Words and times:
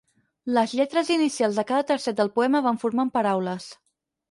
Les 0.57 0.71
lletres 0.79 1.11
inicials 1.15 1.59
de 1.61 1.67
cada 1.73 1.85
tercet 1.93 2.19
del 2.23 2.33
poema 2.41 2.65
van 2.71 2.83
formant 2.87 3.15
paraules. 3.21 3.71